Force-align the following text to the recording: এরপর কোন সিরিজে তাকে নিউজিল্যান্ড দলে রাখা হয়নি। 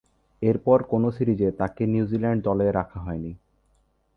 এরপর 0.41 0.77
কোন 0.83 1.03
সিরিজে 1.11 1.49
তাকে 1.51 1.83
নিউজিল্যান্ড 1.85 2.39
দলে 2.43 2.67
রাখা 2.71 2.99
হয়নি। 2.99 3.31